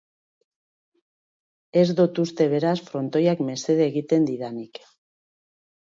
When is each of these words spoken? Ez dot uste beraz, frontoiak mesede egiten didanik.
Ez 1.83 1.85
dot 2.01 2.21
uste 2.25 2.49
beraz, 2.55 2.73
frontoiak 2.89 3.47
mesede 3.51 3.87
egiten 3.93 4.29
didanik. 4.31 4.85